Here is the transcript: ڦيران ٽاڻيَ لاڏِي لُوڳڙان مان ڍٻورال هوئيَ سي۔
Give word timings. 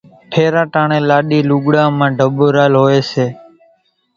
ڦيران 0.31 0.67
ٽاڻيَ 0.73 0.99
لاڏِي 1.09 1.39
لُوڳڙان 1.49 1.89
مان 1.97 2.11
ڍٻورال 2.19 2.73
هوئيَ 2.81 2.99
سي۔ 3.11 3.25